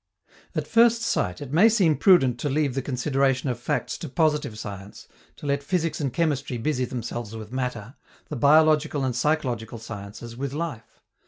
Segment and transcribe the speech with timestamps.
[0.55, 4.57] At first sight, it may seem prudent to leave the consideration of facts to positive
[4.57, 7.93] science, to let physics and chemistry busy themselves with matter,
[8.27, 10.99] the biological and psychological sciences with life.